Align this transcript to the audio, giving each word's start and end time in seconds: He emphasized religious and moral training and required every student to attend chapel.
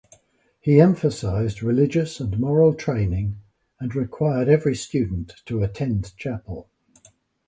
He 0.59 0.81
emphasized 0.81 1.61
religious 1.61 2.19
and 2.19 2.39
moral 2.39 2.73
training 2.73 3.39
and 3.79 3.93
required 3.95 4.49
every 4.49 4.73
student 4.75 5.33
to 5.45 5.61
attend 5.61 6.17
chapel. 6.17 6.71